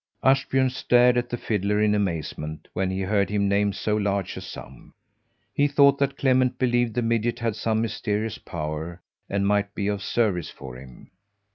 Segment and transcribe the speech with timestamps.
[0.23, 4.41] Ashbjörn stared at the fiddler in amazement when he heard him name so large a
[4.41, 4.95] sum.
[5.53, 10.01] He thought that Clement believed the midget had some mysterious power and might be of
[10.01, 11.11] service for him.